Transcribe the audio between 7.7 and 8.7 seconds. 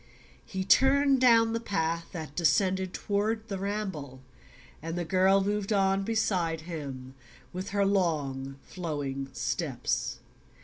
long